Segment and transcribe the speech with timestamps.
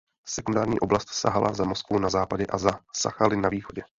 [0.25, 3.81] Sekundární oblast sahala za Moskvu na západě a za Sachalin na východě.